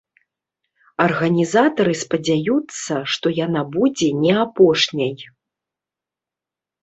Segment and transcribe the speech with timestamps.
[1.03, 5.13] Арганізатары спадзяюцца, што яна будзе не апошняй.